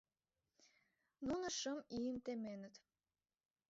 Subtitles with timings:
[1.27, 2.75] —Нуно шым ийым теменыт.